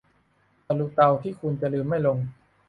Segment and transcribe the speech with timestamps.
[0.67, 2.17] ตะรุเตาที่คุณจะลืมไม่ลง